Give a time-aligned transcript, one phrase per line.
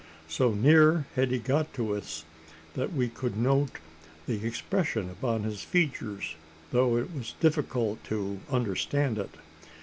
[0.27, 2.25] So near had he got to us,
[2.73, 3.73] that we could note
[4.25, 6.33] the expression upon his features,
[6.71, 9.35] though it was difficult to understand it.